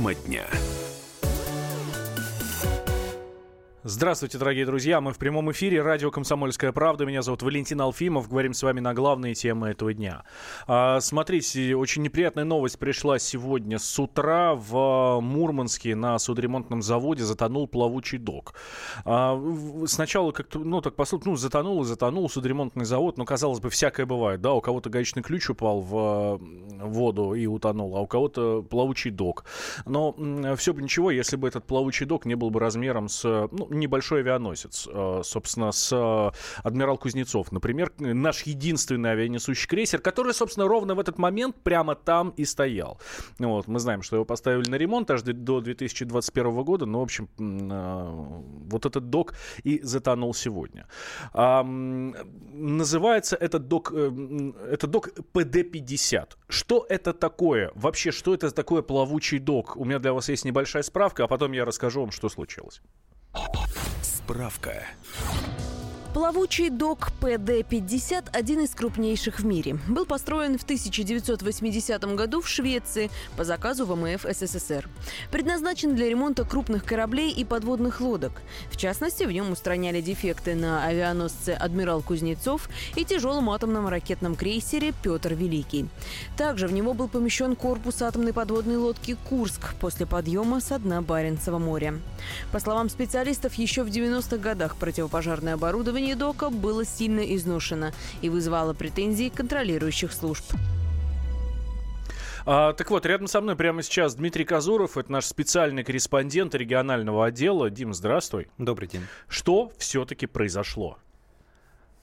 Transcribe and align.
Тема 0.00 0.14
дня. 0.14 0.48
Здравствуйте, 3.82 4.36
дорогие 4.36 4.66
друзья. 4.66 5.00
Мы 5.00 5.14
в 5.14 5.16
прямом 5.16 5.50
эфире. 5.52 5.80
Радио 5.80 6.10
«Комсомольская 6.10 6.70
правда». 6.70 7.06
Меня 7.06 7.22
зовут 7.22 7.40
Валентин 7.42 7.80
Алфимов. 7.80 8.28
Говорим 8.28 8.52
с 8.52 8.62
вами 8.62 8.78
на 8.78 8.92
главные 8.92 9.32
темы 9.32 9.70
этого 9.70 9.94
дня. 9.94 10.24
А, 10.66 11.00
смотрите, 11.00 11.74
очень 11.74 12.02
неприятная 12.02 12.44
новость 12.44 12.78
пришла 12.78 13.18
сегодня 13.18 13.78
с 13.78 13.98
утра. 13.98 14.54
В 14.54 15.20
Мурманске 15.22 15.94
на 15.94 16.18
судоремонтном 16.18 16.82
заводе 16.82 17.24
затонул 17.24 17.66
плавучий 17.66 18.18
док. 18.18 18.52
А, 19.06 19.42
сначала 19.86 20.32
как-то, 20.32 20.58
ну, 20.58 20.82
так 20.82 20.94
послушать, 20.94 21.24
ну, 21.24 21.36
затонул 21.36 21.80
и 21.80 21.86
затонул 21.86 22.28
судоремонтный 22.28 22.84
завод. 22.84 23.16
Но, 23.16 23.24
казалось 23.24 23.60
бы, 23.60 23.70
всякое 23.70 24.04
бывает, 24.04 24.42
да. 24.42 24.52
У 24.52 24.60
кого-то 24.60 24.90
гаечный 24.90 25.22
ключ 25.22 25.48
упал 25.48 25.80
в 25.80 26.38
воду 26.82 27.32
и 27.32 27.46
утонул, 27.46 27.96
а 27.96 28.00
у 28.02 28.06
кого-то 28.06 28.60
плавучий 28.60 29.10
док. 29.10 29.46
Но 29.86 30.14
все 30.58 30.74
бы 30.74 30.82
ничего, 30.82 31.10
если 31.10 31.36
бы 31.36 31.48
этот 31.48 31.66
плавучий 31.66 32.04
док 32.04 32.26
не 32.26 32.34
был 32.34 32.50
бы 32.50 32.60
размером 32.60 33.08
с, 33.08 33.48
ну, 33.50 33.69
небольшой 33.70 34.20
авианосец, 34.20 34.88
э, 34.92 35.20
собственно, 35.24 35.72
с 35.72 35.92
э, 35.92 36.30
адмирал 36.62 36.98
Кузнецов, 36.98 37.52
например, 37.52 37.92
наш 37.98 38.42
единственный 38.42 39.12
авианесущий 39.12 39.68
крейсер, 39.68 40.00
который, 40.00 40.34
собственно, 40.34 40.68
ровно 40.68 40.94
в 40.94 41.00
этот 41.00 41.18
момент 41.18 41.56
прямо 41.62 41.94
там 41.94 42.30
и 42.36 42.44
стоял. 42.44 43.00
Вот, 43.38 43.68
мы 43.68 43.78
знаем, 43.78 44.02
что 44.02 44.16
его 44.16 44.24
поставили 44.24 44.68
на 44.68 44.74
ремонт 44.76 45.10
аж 45.10 45.22
до 45.22 45.60
2021 45.60 46.62
года, 46.62 46.86
но, 46.86 47.00
в 47.00 47.02
общем, 47.02 47.28
э, 47.38 48.10
вот 48.70 48.86
этот 48.86 49.10
док 49.10 49.34
и 49.64 49.80
затонул 49.82 50.34
сегодня. 50.34 50.86
Называется 52.52 53.36
этот 53.36 53.68
док, 53.68 53.92
этот 53.92 54.90
док 54.90 55.08
ПД-50. 55.32 56.36
Что 56.48 56.86
это 56.88 57.12
такое? 57.12 57.70
Вообще, 57.74 58.10
что 58.10 58.34
это 58.34 58.50
такое 58.50 58.82
плавучий 58.82 59.38
док? 59.38 59.76
У 59.76 59.84
меня 59.84 59.98
для 59.98 60.12
вас 60.12 60.28
есть 60.28 60.44
небольшая 60.44 60.82
справка, 60.82 61.24
а 61.24 61.28
потом 61.28 61.52
я 61.52 61.64
расскажу 61.64 62.00
вам, 62.00 62.10
что 62.10 62.28
случилось. 62.28 62.82
Справка. 64.02 64.86
Плавучий 66.12 66.70
док 66.70 67.12
ПД-50– 67.20 68.30
один 68.32 68.60
из 68.62 68.70
крупнейших 68.70 69.38
в 69.38 69.46
мире. 69.46 69.78
Был 69.86 70.04
построен 70.04 70.58
в 70.58 70.64
1980 70.64 72.02
году 72.16 72.40
в 72.40 72.48
Швеции 72.48 73.12
по 73.36 73.44
заказу 73.44 73.86
ВМФ 73.86 74.26
СССР. 74.28 74.88
Предназначен 75.30 75.94
для 75.94 76.08
ремонта 76.08 76.44
крупных 76.44 76.84
кораблей 76.84 77.30
и 77.30 77.44
подводных 77.44 78.00
лодок. 78.00 78.32
В 78.72 78.76
частности, 78.76 79.22
в 79.22 79.30
нем 79.30 79.52
устраняли 79.52 80.00
дефекты 80.00 80.56
на 80.56 80.84
авианосце 80.84 81.50
«Адмирал 81.50 82.02
Кузнецов» 82.02 82.68
и 82.96 83.04
тяжелом 83.04 83.48
атомном 83.48 83.86
ракетном 83.86 84.34
крейсере 84.34 84.92
«Петр 85.04 85.34
Великий». 85.34 85.88
Также 86.36 86.66
в 86.66 86.72
него 86.72 86.92
был 86.92 87.06
помещен 87.06 87.54
корпус 87.54 88.02
атомной 88.02 88.32
подводной 88.32 88.78
лодки 88.78 89.16
«Курск» 89.28 89.76
после 89.76 90.06
подъема 90.06 90.60
со 90.60 90.80
дна 90.80 91.02
Баренцева 91.02 91.58
моря. 91.58 91.94
По 92.50 92.58
словам 92.58 92.88
специалистов, 92.88 93.54
еще 93.54 93.84
в 93.84 93.88
90-х 93.88 94.38
годах 94.38 94.74
противопожарное 94.74 95.54
оборудование 95.54 95.99
оборудование 96.00 96.16
дока 96.16 96.50
было 96.50 96.84
сильно 96.84 97.20
изношено 97.20 97.92
и 98.22 98.28
вызывало 98.28 98.72
претензии 98.72 99.28
контролирующих 99.28 100.12
служб. 100.12 100.44
А, 102.46 102.72
так 102.72 102.90
вот, 102.90 103.04
рядом 103.04 103.26
со 103.26 103.40
мной 103.40 103.54
прямо 103.54 103.82
сейчас 103.82 104.14
Дмитрий 104.14 104.44
Казуров, 104.44 104.96
это 104.96 105.12
наш 105.12 105.26
специальный 105.26 105.84
корреспондент 105.84 106.54
регионального 106.54 107.26
отдела. 107.26 107.68
Дим, 107.68 107.92
здравствуй. 107.92 108.48
Добрый 108.56 108.88
день. 108.88 109.02
Что 109.28 109.72
все-таки 109.76 110.26
произошло? 110.26 110.98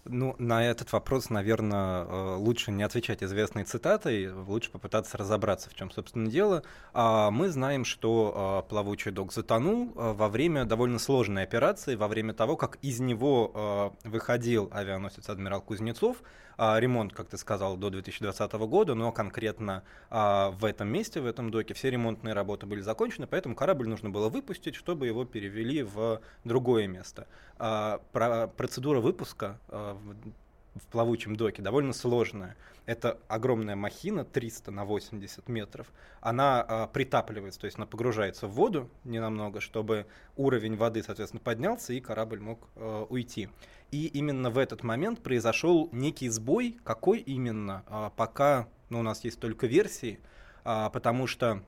Ну, 0.09 0.35
на 0.39 0.65
этот 0.65 0.91
вопрос, 0.91 1.29
наверное, 1.29 2.05
э, 2.05 2.35
лучше 2.35 2.71
не 2.71 2.83
отвечать 2.83 3.23
известной 3.23 3.63
цитатой, 3.63 4.31
лучше 4.31 4.71
попытаться 4.71 5.17
разобраться, 5.17 5.69
в 5.69 5.73
чем, 5.75 5.91
собственно, 5.91 6.29
дело. 6.29 6.63
А, 6.93 7.29
мы 7.31 7.49
знаем, 7.49 7.83
что 7.85 8.63
э, 8.65 8.69
плавучий 8.69 9.11
док 9.11 9.33
затонул 9.33 9.91
э, 9.95 10.13
во 10.13 10.29
время 10.29 10.65
довольно 10.65 10.99
сложной 10.99 11.43
операции, 11.43 11.95
во 11.95 12.07
время 12.07 12.33
того, 12.33 12.55
как 12.55 12.77
из 12.81 12.99
него 12.99 13.93
выходил 14.03 14.69
авианосец 14.71 15.29
«Адмирал 15.29 15.61
Кузнецов», 15.61 16.17
а, 16.57 16.79
ремонт, 16.79 17.13
как 17.13 17.29
ты 17.29 17.37
сказал, 17.37 17.77
до 17.77 17.91
2020 17.91 18.51
года, 18.53 18.95
но 18.95 19.11
конкретно 19.11 19.83
а, 20.09 20.49
в 20.51 20.65
этом 20.65 20.89
месте, 20.89 21.21
в 21.21 21.27
этом 21.27 21.51
доке, 21.51 21.75
все 21.75 21.91
ремонтные 21.91 22.33
работы 22.33 22.65
были 22.65 22.81
закончены, 22.81 23.27
поэтому 23.27 23.55
корабль 23.55 23.87
нужно 23.87 24.09
было 24.09 24.29
выпустить, 24.29 24.75
чтобы 24.75 25.05
его 25.05 25.23
перевели 25.23 25.83
в 25.83 26.19
другое 26.43 26.87
место. 26.87 27.27
Процедура 27.57 28.99
выпуска 28.99 29.59
в 29.97 30.87
плавучем 30.87 31.35
доке 31.35 31.61
довольно 31.61 31.93
сложная. 31.93 32.55
Это 32.85 33.19
огромная 33.27 33.75
махина, 33.75 34.23
300 34.23 34.71
на 34.71 34.85
80 34.85 35.49
метров. 35.49 35.87
Она 36.21 36.65
э, 36.67 36.87
притапливается, 36.93 37.59
то 37.59 37.65
есть 37.65 37.77
она 37.77 37.85
погружается 37.85 38.47
в 38.47 38.51
воду 38.51 38.89
ненамного, 39.03 39.59
чтобы 39.59 40.05
уровень 40.35 40.75
воды, 40.75 41.03
соответственно, 41.03 41.41
поднялся 41.43 41.93
и 41.93 41.99
корабль 41.99 42.39
мог 42.39 42.69
э, 42.75 43.05
уйти. 43.09 43.49
И 43.91 44.07
именно 44.07 44.49
в 44.49 44.57
этот 44.57 44.83
момент 44.83 45.21
произошел 45.21 45.89
некий 45.91 46.29
сбой. 46.29 46.77
Какой 46.83 47.19
именно? 47.19 47.83
А, 47.87 48.09
пока 48.11 48.67
ну, 48.89 48.99
у 48.99 49.03
нас 49.03 49.23
есть 49.23 49.39
только 49.39 49.67
версии, 49.67 50.19
а, 50.63 50.89
потому 50.89 51.27
что 51.27 51.63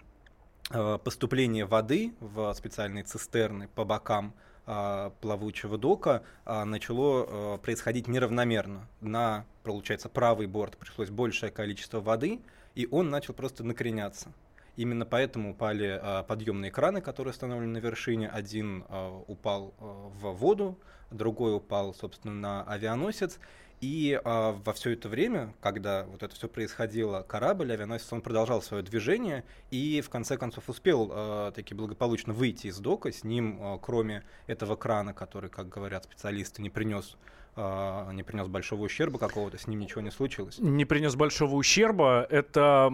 а, 0.69 0.97
поступление 0.97 1.65
воды 1.65 2.13
в 2.19 2.53
специальные 2.53 3.03
цистерны 3.03 3.67
по 3.69 3.85
бокам 3.85 4.33
плавучего 5.21 5.77
дока 5.77 6.23
начало 6.45 7.57
происходить 7.57 8.07
неравномерно. 8.07 8.87
На, 9.01 9.45
получается, 9.63 10.09
правый 10.09 10.45
борт 10.45 10.77
пришлось 10.77 11.09
большее 11.09 11.51
количество 11.51 12.01
воды, 12.01 12.39
и 12.75 12.87
он 12.91 13.09
начал 13.09 13.33
просто 13.33 13.63
накреняться. 13.63 14.31
Именно 14.79 15.05
поэтому 15.05 15.51
упали 15.51 15.99
э, 16.01 16.23
подъемные 16.23 16.71
краны, 16.71 17.01
которые 17.01 17.31
установлены 17.31 17.73
на 17.73 17.77
вершине. 17.79 18.29
Один 18.29 18.85
э, 18.87 19.21
упал 19.27 19.73
э, 19.77 19.83
в 19.83 20.31
воду, 20.31 20.79
другой 21.11 21.53
упал, 21.53 21.93
собственно, 21.93 22.33
на 22.33 22.63
авианосец. 22.63 23.39
И 23.81 24.13
э, 24.13 24.21
во 24.23 24.71
все 24.71 24.91
это 24.91 25.09
время, 25.09 25.53
когда 25.59 26.05
вот 26.05 26.23
это 26.23 26.33
все 26.33 26.47
происходило, 26.47 27.23
корабль, 27.23 27.73
авианосец, 27.73 28.13
он 28.13 28.21
продолжал 28.21 28.61
свое 28.61 28.81
движение 28.81 29.43
и 29.69 29.99
в 29.99 30.09
конце 30.09 30.37
концов 30.37 30.69
успел 30.69 31.11
э, 31.11 31.51
таки 31.53 31.73
благополучно 31.73 32.31
выйти 32.31 32.67
из 32.67 32.79
дока. 32.79 33.11
С 33.11 33.25
ним, 33.25 33.59
э, 33.61 33.79
кроме 33.81 34.23
этого 34.47 34.77
крана, 34.77 35.13
который, 35.13 35.49
как 35.49 35.67
говорят 35.67 36.05
специалисты, 36.05 36.61
не 36.61 36.69
принес 36.69 37.17
а, 37.61 38.11
не 38.11 38.23
принес 38.23 38.47
большого 38.47 38.83
ущерба 38.83 39.19
какого-то, 39.19 39.57
с 39.57 39.67
ним 39.67 39.79
ничего 39.79 39.99
не 39.99 40.11
случилось? 40.11 40.59
Не 40.59 40.85
принес 40.85 41.15
большого 41.15 41.55
ущерба. 41.55 42.25
Это, 42.29 42.89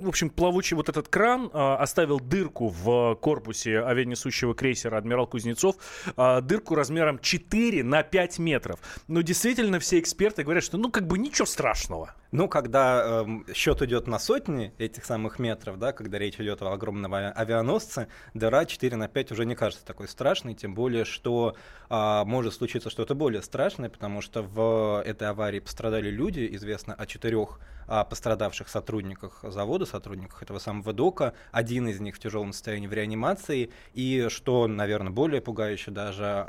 в 0.00 0.08
общем, 0.08 0.30
плавучий 0.30 0.76
вот 0.76 0.88
этот 0.88 1.08
кран 1.08 1.50
а, 1.52 1.76
оставил 1.76 2.20
дырку 2.20 2.68
в 2.68 3.14
корпусе 3.16 3.80
авианесущего 3.80 4.54
крейсера 4.54 4.96
«Адмирал 4.96 5.26
Кузнецов», 5.26 5.76
а, 6.16 6.40
дырку 6.40 6.74
размером 6.74 7.18
4 7.18 7.82
на 7.84 8.02
5 8.02 8.38
метров. 8.38 8.80
Но 9.08 9.20
действительно 9.22 9.78
все 9.78 9.98
эксперты 9.98 10.42
говорят, 10.42 10.64
что 10.64 10.78
ну 10.78 10.90
как 10.90 11.06
бы 11.06 11.18
ничего 11.18 11.46
страшного. 11.46 12.14
Ну, 12.34 12.48
когда 12.48 13.24
э, 13.24 13.54
счет 13.54 13.80
идет 13.82 14.08
на 14.08 14.18
сотни 14.18 14.74
этих 14.78 15.04
самых 15.04 15.38
метров, 15.38 15.78
да, 15.78 15.92
когда 15.92 16.18
речь 16.18 16.40
идет 16.40 16.62
о 16.62 16.72
огромном 16.72 17.14
авианосце, 17.14 18.08
дыра 18.34 18.64
4 18.64 18.96
на 18.96 19.06
5 19.06 19.30
уже 19.30 19.44
не 19.44 19.54
кажется 19.54 19.86
такой 19.86 20.08
страшной, 20.08 20.54
тем 20.54 20.74
более, 20.74 21.04
что 21.04 21.54
э, 21.88 22.22
может 22.24 22.54
случиться 22.54 22.90
что-то 22.90 23.14
более 23.14 23.40
страшное, 23.40 23.88
потому 23.88 24.20
что 24.20 24.42
в 24.42 25.00
этой 25.06 25.28
аварии 25.28 25.60
пострадали 25.60 26.10
люди, 26.10 26.48
известно 26.56 26.92
о 26.94 27.06
четырех 27.06 27.60
о 27.86 28.04
пострадавших 28.04 28.68
сотрудниках 28.68 29.40
завода, 29.42 29.84
сотрудниках 29.86 30.42
этого 30.42 30.58
самого 30.58 30.92
ДОКа. 30.92 31.34
Один 31.52 31.86
из 31.86 32.00
них 32.00 32.16
в 32.16 32.18
тяжелом 32.18 32.52
состоянии 32.52 32.86
в 32.86 32.92
реанимации. 32.92 33.70
И 33.92 34.26
что, 34.30 34.66
наверное, 34.66 35.12
более 35.12 35.40
пугающе 35.40 35.90
даже, 35.90 36.46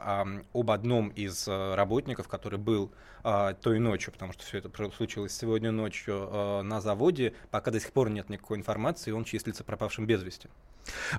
об 0.54 0.72
одном 0.72 1.10
из 1.10 1.48
э, 1.48 1.76
работников, 1.76 2.28
который 2.28 2.58
был 2.58 2.92
а, 3.28 3.54
той 3.54 3.80
ночью, 3.80 4.14
потому 4.14 4.34
что 4.34 4.44
все 4.44 4.60
это 4.60 4.70
случилось 4.96 5.36
сегодня 5.36 5.72
ночью 5.76 6.30
э, 6.32 6.62
на 6.64 6.82
заводе, 6.82 7.34
пока 7.52 7.72
до 7.72 7.80
сих 7.80 7.92
пор 7.92 8.10
нет 8.10 8.30
никакой 8.30 8.58
информации, 8.58 9.12
он 9.12 9.24
числится 9.24 9.64
пропавшим 9.64 10.06
без 10.06 10.24
вести. 10.24 10.50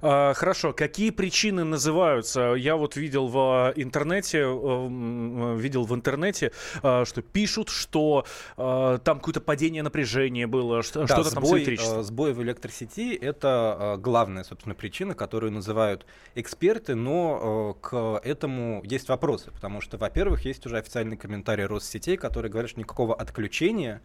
А, 0.00 0.32
хорошо, 0.34 0.72
какие 0.72 1.10
причины 1.10 1.64
называются? 1.64 2.54
Я 2.54 2.76
вот 2.76 2.96
видел 2.96 3.28
в 3.28 3.72
интернете, 3.76 4.38
э, 4.38 5.56
видел 5.58 5.84
в 5.84 5.94
интернете, 5.94 6.52
что 6.80 7.22
пишут, 7.22 7.68
что 7.68 8.24
там 8.56 9.18
какое-то 9.18 9.40
падение 9.40 9.82
напряжения 9.82 10.46
было, 10.46 10.82
что, 10.82 11.00
да, 11.00 11.06
что-то 11.06 11.30
сбой, 11.30 11.64
там 11.64 11.76
с 11.76 11.92
э, 11.92 12.02
Сбой 12.02 12.32
в 12.32 12.42
электросети– 12.42 13.14
это 13.20 13.96
э, 13.96 14.00
главная, 14.00 14.44
собственно, 14.44 14.74
причина, 14.74 15.14
которую 15.14 15.52
называют 15.52 16.06
эксперты, 16.34 16.94
но 16.94 17.74
э, 17.76 17.80
к 17.80 18.20
этому 18.24 18.82
есть 18.84 19.08
вопросы, 19.08 19.50
потому 19.50 19.80
что, 19.80 19.98
во-первых, 19.98 20.44
есть 20.44 20.64
уже 20.66 20.78
официальный 20.78 21.16
комментарий 21.16 21.66
Россетей, 21.66 22.16
который 22.16 22.50
говорит, 22.50 22.70
что 22.70 22.80
никакого 22.80 23.14
отключения 23.14 24.00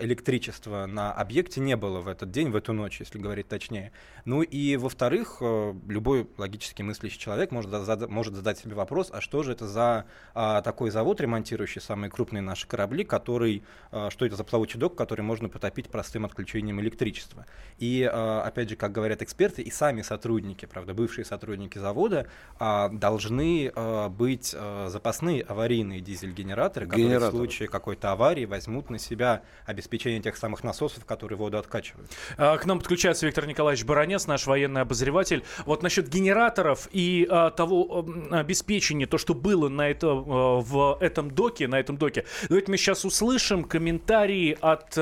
электричества 0.00 0.86
на 0.86 1.12
объекте 1.12 1.60
не 1.60 1.76
было 1.76 2.00
в 2.00 2.08
этот 2.08 2.30
день, 2.30 2.50
в 2.50 2.56
эту 2.56 2.72
ночь, 2.72 3.00
если 3.00 3.18
говорить 3.18 3.48
точнее. 3.48 3.92
Ну 4.24 4.42
и, 4.42 4.76
во-вторых, 4.76 5.38
э, 5.40 5.74
любой 5.88 6.28
логически 6.38 6.82
мыслящий 6.82 7.18
человек 7.18 7.50
может, 7.50 7.70
зада- 7.70 8.08
может 8.08 8.34
задать 8.34 8.58
себе 8.58 8.74
вопрос, 8.74 9.10
а 9.12 9.20
что 9.20 9.42
же 9.42 9.52
это 9.52 9.66
за 9.66 10.04
а, 10.34 10.62
такой 10.62 10.90
завод, 10.90 11.20
ремонтирующий 11.20 11.80
самые 11.80 12.10
крупные 12.10 12.40
наши 12.40 12.66
корабли, 12.66 13.04
который, 13.04 13.62
а, 13.90 14.10
что 14.10 14.24
это 14.24 14.36
за 14.36 14.44
плавучий 14.44 14.78
док, 14.78 14.94
который 14.96 15.22
можно 15.22 15.48
потопить 15.48 15.88
простым 15.90 16.24
отключением 16.24 16.80
электричества. 16.80 17.46
И, 17.78 18.08
а, 18.10 18.42
опять 18.42 18.70
же, 18.70 18.76
как 18.76 18.92
говорят 18.92 19.22
эксперты, 19.22 19.62
и 19.62 19.70
сами 19.70 20.02
сотрудники, 20.02 20.66
правда, 20.66 20.94
бывшие 20.94 21.24
сотрудники 21.24 21.78
завода, 21.78 22.26
а, 22.58 22.88
должны 22.88 23.72
а, 23.74 24.08
быть 24.08 24.54
а, 24.56 24.88
запасные 24.88 25.42
аварийные 25.42 26.00
дизель-генераторы, 26.00 26.86
которые 26.86 27.18
в 27.18 27.30
случае 27.30 27.68
какой-то 27.68 28.12
аварии 28.12 28.44
возьмут 28.44 28.90
на 28.90 28.98
себя 28.98 29.42
обеспечение 29.66 30.20
тех 30.20 30.36
самых 30.36 30.64
насосов, 30.64 31.04
которые 31.04 31.38
воду 31.38 31.58
откачивают. 31.58 32.10
А, 32.36 32.56
К 32.58 32.66
нам 32.66 32.78
подключается 32.78 33.26
Виктор 33.26 33.46
Николаевич 33.46 33.84
Баранец, 33.84 34.26
наш 34.26 34.46
военный 34.46 34.82
обозреватель. 34.82 35.44
Вот 35.66 35.82
насчет 35.82 36.08
генераторов 36.08 36.88
и 36.92 37.26
а, 37.30 37.50
того 37.50 38.06
обеспечения, 38.30 39.06
то, 39.06 39.18
что 39.18 39.34
было 39.34 39.68
на 39.68 39.88
это, 39.88 40.08
а, 40.08 40.60
в 40.60 40.98
этом 41.00 41.30
доке, 41.30 41.68
на 41.68 41.78
этом 41.78 41.96
доке. 41.96 42.24
Давайте 42.48 42.70
мы 42.70 42.76
сейчас 42.76 43.04
услышим 43.04 43.64
комментарии 43.64 44.56
от 44.60 44.96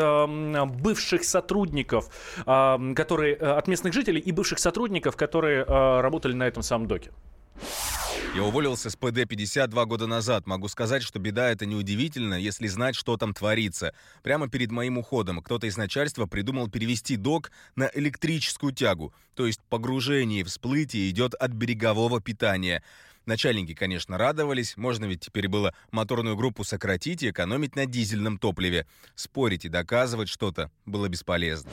бывших 0.80 1.24
сотрудников, 1.24 2.08
которые, 2.44 3.34
от 3.36 3.68
местных 3.68 3.92
жителей 3.92 4.20
и 4.20 4.32
бывших 4.32 4.58
сотрудников, 4.58 5.16
которые 5.16 5.64
работали 5.64 6.34
на 6.34 6.46
этом 6.46 6.62
самом 6.62 6.86
доке. 6.86 7.10
Я 8.32 8.44
уволился 8.44 8.90
с 8.90 8.96
ПД-50 8.96 9.66
два 9.66 9.86
года 9.86 10.06
назад. 10.06 10.46
Могу 10.46 10.68
сказать, 10.68 11.02
что 11.02 11.18
беда 11.18 11.50
это 11.50 11.66
неудивительно, 11.66 12.34
если 12.34 12.68
знать, 12.68 12.94
что 12.94 13.16
там 13.16 13.34
творится. 13.34 13.92
Прямо 14.22 14.48
перед 14.48 14.70
моим 14.70 14.98
уходом 14.98 15.42
кто-то 15.42 15.66
из 15.66 15.76
начальства 15.76 16.26
придумал 16.26 16.68
перевести 16.68 17.16
док 17.16 17.50
на 17.74 17.90
электрическую 17.92 18.72
тягу. 18.72 19.12
То 19.34 19.48
есть 19.48 19.60
погружение 19.68 20.42
и 20.42 20.44
всплытие 20.44 21.10
идет 21.10 21.34
от 21.34 21.50
берегового 21.50 22.20
питания. 22.20 22.84
Начальники, 23.26 23.74
конечно, 23.74 24.16
радовались, 24.16 24.76
можно 24.76 25.06
ведь 25.06 25.22
теперь 25.22 25.48
было 25.48 25.74
моторную 25.90 26.36
группу 26.36 26.62
сократить 26.62 27.24
и 27.24 27.30
экономить 27.30 27.74
на 27.74 27.84
дизельном 27.84 28.38
топливе. 28.38 28.86
Спорить 29.16 29.64
и 29.64 29.68
доказывать 29.68 30.28
что-то 30.28 30.70
было 30.86 31.08
бесполезно. 31.08 31.70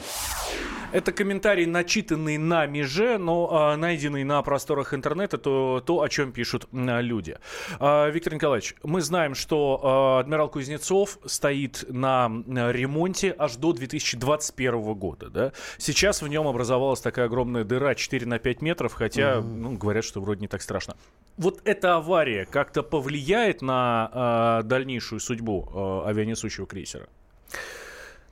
Это 0.90 1.12
комментарий, 1.12 1.66
начитанный 1.66 2.38
нами 2.38 2.80
же, 2.80 3.18
но 3.18 3.48
а, 3.52 3.76
найденный 3.76 4.24
на 4.24 4.40
просторах 4.40 4.94
интернета, 4.94 5.36
то, 5.36 5.82
то 5.84 6.00
о 6.00 6.08
чем 6.08 6.32
пишут 6.32 6.66
а, 6.72 7.00
люди. 7.00 7.36
А, 7.78 8.08
Виктор 8.08 8.32
Николаевич, 8.32 8.74
мы 8.82 9.02
знаем, 9.02 9.34
что 9.34 10.18
адмирал 10.18 10.48
Кузнецов 10.48 11.18
стоит 11.26 11.84
на 11.90 12.28
ремонте 12.72 13.34
аж 13.38 13.56
до 13.56 13.74
2021 13.74 14.94
года. 14.94 15.28
Да? 15.28 15.52
Сейчас 15.76 16.22
в 16.22 16.28
нем 16.28 16.48
образовалась 16.48 17.00
такая 17.02 17.26
огромная 17.26 17.64
дыра 17.64 17.94
4 17.94 18.24
на 18.24 18.38
5 18.38 18.62
метров, 18.62 18.94
хотя 18.94 19.42
ну, 19.42 19.76
говорят, 19.76 20.04
что 20.04 20.22
вроде 20.22 20.40
не 20.40 20.48
так 20.48 20.62
страшно. 20.62 20.96
Вот 21.36 21.60
эта 21.64 21.96
авария 21.96 22.46
как-то 22.46 22.82
повлияет 22.82 23.60
на 23.60 24.10
а, 24.10 24.62
дальнейшую 24.62 25.20
судьбу 25.20 25.68
а, 25.70 26.08
авианесущего 26.08 26.66
крейсера? 26.66 27.08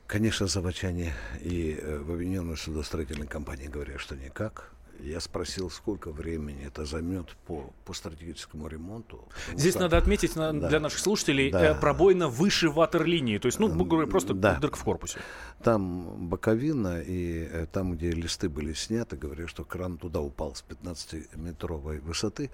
Конечно, 0.07 0.47
заводчане 0.47 1.13
и 1.41 1.77
э, 1.81 1.99
в 1.99 2.13
объединенной 2.13 2.57
судостроительной 2.57 3.27
компании 3.27 3.67
говорят, 3.67 4.01
что 4.01 4.15
никак. 4.15 4.71
Я 5.01 5.21
спросил, 5.21 5.71
сколько 5.71 6.11
времени 6.11 6.65
это 6.67 6.85
займет 6.85 7.37
по, 7.47 7.73
по 7.85 7.93
стратегическому 7.93 8.67
ремонту. 8.69 9.29
Здесь 9.55 9.75
что- 9.75 9.83
надо 9.83 9.99
отметить 9.99 10.37
на- 10.37 10.53
Да. 10.53 10.69
для 10.69 10.81
наших 10.81 10.99
слушателей 10.99 11.51
Да. 11.51 11.73
э, 11.73 11.75
пробоина 11.81 12.29
выше 12.29 12.69
ватерлинии. 12.71 13.39
То 13.39 13.47
есть, 13.47 13.59
ну, 13.59 13.69
говоря, 13.85 14.07
просто 14.09 14.35
Да. 14.35 14.57
дырка 14.59 14.77
в 14.77 14.85
корпусе. 14.85 15.19
Там 15.63 16.29
боковина, 16.29 17.01
и 17.01 17.45
э, 17.51 17.67
там, 17.71 17.93
где 17.97 18.11
листы 18.11 18.49
были 18.49 18.73
сняты, 18.73 19.17
говорят, 19.17 19.49
что 19.49 19.65
кран 19.65 19.99
туда 19.99 20.21
упал 20.21 20.55
с 20.55 20.63
15-метровой 20.63 22.01
высоты. 22.01 22.51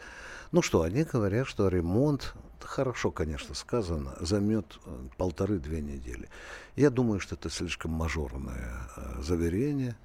Ну 0.50 0.62
что, 0.62 0.82
они 0.82 1.04
говорят, 1.04 1.46
что 1.46 1.68
ремонт, 1.68 2.34
хорошо, 2.60 3.10
конечно, 3.10 3.54
сказано, 3.54 4.14
займет 4.20 4.78
э, 4.86 4.90
полторы-две 5.16 5.80
недели. 5.80 6.28
Я 6.76 6.90
думаю, 6.90 7.20
что 7.20 7.34
это 7.34 7.50
слишком 7.50 7.90
мажорное 7.92 8.88
э, 8.96 9.22
заверение. 9.22 9.96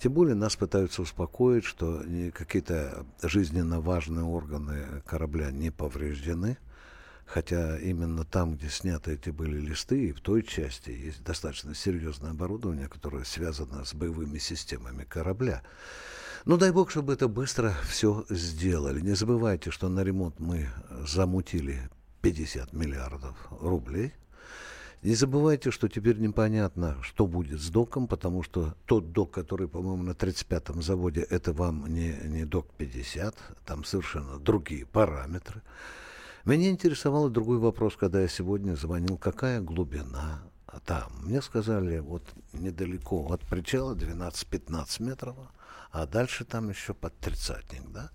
Тем 0.00 0.14
более 0.14 0.34
нас 0.34 0.56
пытаются 0.56 1.02
успокоить, 1.02 1.64
что 1.64 2.02
какие-то 2.32 3.04
жизненно 3.22 3.80
важные 3.80 4.24
органы 4.24 5.02
корабля 5.06 5.50
не 5.50 5.70
повреждены. 5.70 6.56
Хотя 7.26 7.78
именно 7.78 8.24
там, 8.24 8.56
где 8.56 8.68
сняты 8.68 9.12
эти 9.12 9.30
были 9.30 9.60
листы, 9.60 10.08
и 10.08 10.12
в 10.12 10.20
той 10.20 10.42
части 10.42 10.90
есть 10.90 11.22
достаточно 11.22 11.76
серьезное 11.76 12.32
оборудование, 12.32 12.88
которое 12.88 13.22
связано 13.24 13.84
с 13.84 13.94
боевыми 13.94 14.38
системами 14.38 15.04
корабля. 15.04 15.62
Ну, 16.44 16.56
дай 16.56 16.72
бог, 16.72 16.90
чтобы 16.90 17.12
это 17.12 17.28
быстро 17.28 17.72
все 17.88 18.24
сделали. 18.30 19.00
Не 19.00 19.14
забывайте, 19.14 19.70
что 19.70 19.88
на 19.88 20.02
ремонт 20.02 20.40
мы 20.40 20.66
замутили 21.06 21.88
50 22.22 22.72
миллиардов 22.72 23.36
рублей. 23.60 24.14
Не 25.02 25.14
забывайте, 25.14 25.70
что 25.70 25.88
теперь 25.88 26.18
непонятно, 26.18 26.98
что 27.02 27.26
будет 27.26 27.58
с 27.60 27.70
доком, 27.70 28.06
потому 28.06 28.42
что 28.42 28.74
тот 28.84 29.12
док, 29.12 29.30
который, 29.30 29.66
по-моему, 29.66 30.02
на 30.02 30.10
35-м 30.10 30.82
заводе, 30.82 31.22
это 31.22 31.54
вам 31.54 31.86
не, 31.86 32.18
не 32.24 32.44
док 32.44 32.66
50, 32.76 33.34
там 33.64 33.84
совершенно 33.84 34.38
другие 34.38 34.84
параметры. 34.84 35.62
Меня 36.44 36.68
интересовал 36.68 37.30
другой 37.30 37.58
вопрос, 37.58 37.96
когда 37.96 38.20
я 38.20 38.28
сегодня 38.28 38.74
звонил, 38.74 39.16
какая 39.16 39.60
глубина 39.62 40.42
там. 40.84 41.12
Мне 41.22 41.40
сказали, 41.40 42.00
вот 42.00 42.22
недалеко 42.52 43.32
от 43.32 43.40
причала 43.40 43.94
12-15 43.94 45.02
метров, 45.02 45.36
а 45.92 46.06
дальше 46.06 46.44
там 46.44 46.68
еще 46.68 46.92
под 46.92 47.16
тридцатник, 47.18 47.88
да? 47.88 48.10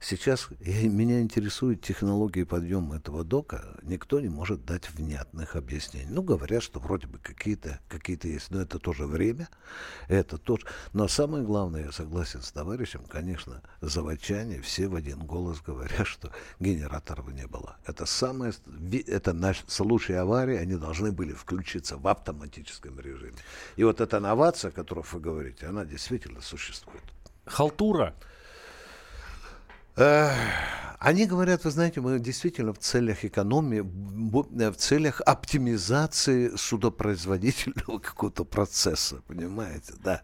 Сейчас 0.00 0.48
я- 0.60 0.88
меня 0.88 1.20
интересует 1.20 1.82
технология 1.82 2.46
подъема 2.46 2.96
этого 2.96 3.24
дока. 3.24 3.76
Никто 3.82 4.20
не 4.20 4.28
может 4.28 4.64
дать 4.64 4.88
внятных 4.90 5.56
объяснений. 5.56 6.06
Ну, 6.08 6.22
говорят, 6.22 6.62
что 6.62 6.78
вроде 6.78 7.08
бы 7.08 7.18
какие-то 7.18 7.80
какие 7.88 8.18
есть, 8.22 8.50
но 8.50 8.60
это 8.60 8.78
тоже 8.78 9.06
время, 9.06 9.48
это 10.06 10.38
тоже. 10.38 10.66
Но 10.92 11.08
самое 11.08 11.42
главное, 11.44 11.86
я 11.86 11.92
согласен 11.92 12.42
с 12.42 12.52
товарищем, 12.52 13.02
конечно, 13.08 13.60
заводчане 13.80 14.60
все 14.60 14.86
в 14.86 14.94
один 14.94 15.18
голос 15.18 15.60
говорят, 15.60 16.06
что 16.06 16.30
генераторов 16.60 17.28
не 17.32 17.46
было. 17.48 17.76
Это 17.84 18.06
самое, 18.06 18.52
это 19.06 19.32
наш 19.32 19.64
случай 19.66 20.14
аварии, 20.14 20.56
они 20.56 20.76
должны 20.76 21.10
были 21.10 21.32
включиться 21.32 21.96
в 21.96 22.06
автоматическом 22.06 23.00
режиме. 23.00 23.36
И 23.76 23.82
вот 23.82 24.00
эта 24.00 24.20
новация, 24.20 24.68
о 24.68 24.72
которой 24.72 25.04
вы 25.10 25.18
говорите, 25.20 25.66
она 25.66 25.84
действительно 25.84 26.40
существует. 26.40 27.02
Халтура. 27.46 28.14
Эх, 29.98 30.32
Они 31.00 31.26
говорят, 31.26 31.64
вы 31.64 31.72
знаете, 31.72 32.00
мы 32.00 32.20
действительно 32.20 32.72
в 32.72 32.78
целях 32.78 33.24
экономии, 33.24 33.80
бу- 33.80 34.48
э, 34.60 34.70
в 34.70 34.76
целях 34.76 35.20
оптимизации 35.20 36.54
судопроизводительного 36.56 37.98
какого-то 38.00 38.44
процесса, 38.44 39.22
понимаете, 39.26 39.94
да. 40.02 40.22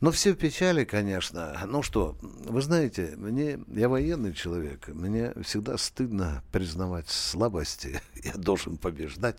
Но 0.00 0.10
все 0.10 0.32
в 0.34 0.36
печали, 0.36 0.84
конечно. 0.84 1.58
Ну 1.66 1.82
что, 1.82 2.16
вы 2.20 2.60
знаете, 2.60 3.14
мне, 3.16 3.58
я 3.68 3.88
военный 3.88 4.34
человек, 4.34 4.88
мне 4.88 5.32
всегда 5.42 5.78
стыдно 5.78 6.42
признавать 6.52 7.08
слабости, 7.08 8.02
я 8.22 8.34
должен 8.34 8.76
побеждать. 8.76 9.36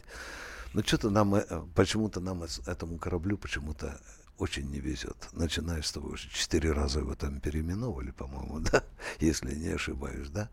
Но 0.74 0.82
что-то 0.82 1.12
нам, 1.12 1.36
э, 1.36 1.44
почему-то 1.76 2.20
нам 2.20 2.44
этому 2.66 2.98
кораблю 2.98 3.38
почему-то 3.38 4.00
очень 4.38 4.70
не 4.70 4.80
везет. 4.80 5.16
Начиная 5.34 5.82
с 5.82 5.92
того, 5.92 6.16
что 6.16 6.30
четыре 6.30 6.72
раза 6.72 7.00
его 7.00 7.16
там 7.16 7.40
переименовали, 7.40 8.12
по-моему, 8.12 8.60
да, 8.72 8.84
если 9.20 9.56
не 9.56 9.70
ошибаюсь, 9.70 10.30
да. 10.30 10.50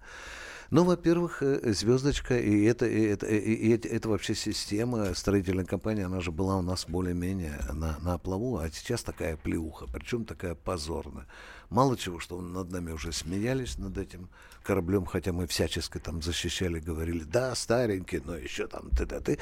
Ну, 0.70 0.84
во-первых, 0.84 1.42
э, 1.42 1.72
звездочка, 1.74 2.38
и 2.38 2.64
это, 2.64 2.86
и 2.86 3.02
это, 3.02 3.26
и- 3.26 3.76
это, 3.88 4.08
вообще 4.08 4.34
система, 4.34 5.12
строительная 5.14 5.66
компания, 5.66 6.06
она 6.06 6.20
же 6.20 6.32
была 6.32 6.56
у 6.56 6.62
нас 6.62 6.86
более-менее 6.88 7.58
на, 7.74 7.98
на 7.98 8.16
плаву, 8.16 8.56
а 8.56 8.70
сейчас 8.70 9.02
такая 9.02 9.36
плеуха, 9.36 9.86
причем 9.92 10.24
такая 10.24 10.54
позорная. 10.54 11.26
Мало 11.68 11.98
чего, 11.98 12.20
что 12.20 12.40
над 12.40 12.70
нами 12.70 12.92
уже 12.92 13.12
смеялись 13.12 13.76
над 13.76 13.98
этим 13.98 14.30
кораблем, 14.62 15.04
хотя 15.04 15.32
мы 15.32 15.46
всячески 15.46 15.98
там 15.98 16.22
защищали, 16.22 16.80
говорили, 16.80 17.24
да, 17.24 17.54
старенький, 17.54 18.22
но 18.24 18.34
еще 18.36 18.66
там 18.66 18.88
ты-ты-ты. 18.90 19.32
Э, 19.34 19.38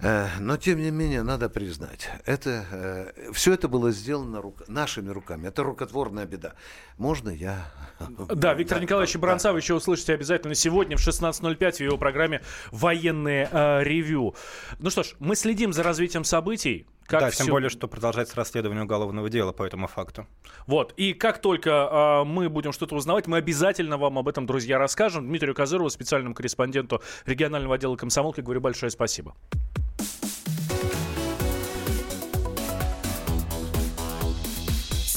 Но, 0.00 0.56
тем 0.56 0.78
не 0.78 0.90
менее, 0.90 1.22
надо 1.22 1.48
признать, 1.48 2.08
это, 2.24 3.12
все 3.32 3.54
это 3.54 3.68
было 3.68 3.90
сделано 3.90 4.40
рук- 4.40 4.68
нашими 4.68 5.10
руками. 5.10 5.48
Это 5.48 5.62
рукотворная 5.64 6.24
беда. 6.26 6.54
Можно 6.96 7.30
я... 7.30 7.66
Да, 8.28 8.54
Виктор 8.54 8.80
Николаевич 8.80 9.14
да. 9.14 9.20
Баранцев 9.20 9.56
еще 9.56 9.74
услышите 9.74 10.14
обязательно 10.14 10.54
сегодня 10.54 10.96
в 10.96 11.00
16.05 11.06 11.72
в 11.72 11.80
его 11.80 11.96
программе 11.98 12.42
«Военные 12.70 13.48
э, 13.50 13.82
ревью». 13.82 14.34
Ну 14.78 14.90
что 14.90 15.02
ж, 15.02 15.14
мы 15.18 15.34
следим 15.34 15.72
за 15.72 15.82
развитием 15.82 16.22
событий. 16.24 16.86
Как 17.06 17.20
да, 17.20 17.30
всё- 17.30 17.44
тем 17.44 17.52
более, 17.52 17.70
что 17.70 17.88
продолжается 17.88 18.36
расследование 18.36 18.84
уголовного 18.84 19.30
дела 19.30 19.52
по 19.52 19.62
этому 19.62 19.86
факту. 19.88 20.26
Вот, 20.66 20.92
и 20.98 21.14
как 21.14 21.40
только 21.40 21.88
а, 21.90 22.24
мы 22.24 22.50
будем 22.50 22.72
что-то 22.72 22.94
узнавать, 22.96 23.26
мы 23.26 23.38
обязательно 23.38 23.96
вам 23.96 24.18
об 24.18 24.28
этом, 24.28 24.44
друзья, 24.44 24.78
расскажем. 24.78 25.26
Дмитрию 25.26 25.54
Казырову, 25.54 25.88
специальному 25.88 26.34
корреспонденту 26.34 27.02
регионального 27.24 27.76
отдела 27.76 27.96
комсомолки, 27.96 28.42
говорю 28.42 28.60
большое 28.60 28.90
спасибо. 28.90 29.34